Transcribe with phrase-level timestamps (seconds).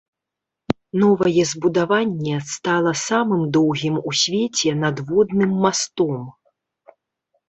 [1.01, 6.25] Новае збудаванне стала самым доўгім у свеце надводным мастом.